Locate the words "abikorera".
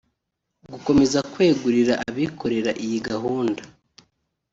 2.07-2.71